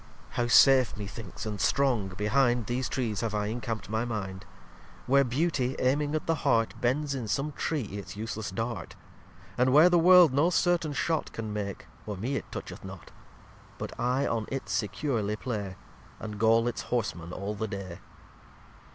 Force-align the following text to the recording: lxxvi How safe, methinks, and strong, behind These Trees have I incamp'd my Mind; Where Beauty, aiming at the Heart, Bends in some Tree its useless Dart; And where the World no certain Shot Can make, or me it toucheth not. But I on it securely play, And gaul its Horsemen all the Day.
lxxvi 0.01 0.31
How 0.33 0.47
safe, 0.47 0.97
methinks, 0.97 1.45
and 1.45 1.61
strong, 1.61 2.07
behind 2.07 2.65
These 2.65 2.89
Trees 2.89 3.21
have 3.21 3.35
I 3.35 3.49
incamp'd 3.49 3.87
my 3.87 4.03
Mind; 4.03 4.45
Where 5.05 5.23
Beauty, 5.23 5.75
aiming 5.77 6.15
at 6.15 6.25
the 6.25 6.37
Heart, 6.41 6.73
Bends 6.81 7.13
in 7.13 7.27
some 7.27 7.51
Tree 7.51 7.83
its 7.83 8.17
useless 8.17 8.49
Dart; 8.49 8.95
And 9.59 9.71
where 9.71 9.89
the 9.89 9.99
World 9.99 10.33
no 10.33 10.49
certain 10.49 10.93
Shot 10.93 11.31
Can 11.33 11.53
make, 11.53 11.85
or 12.07 12.17
me 12.17 12.35
it 12.35 12.51
toucheth 12.51 12.83
not. 12.83 13.11
But 13.77 13.91
I 13.99 14.25
on 14.25 14.47
it 14.51 14.69
securely 14.69 15.35
play, 15.35 15.75
And 16.19 16.39
gaul 16.39 16.67
its 16.67 16.81
Horsemen 16.81 17.31
all 17.31 17.53
the 17.53 17.67
Day. 17.67 17.99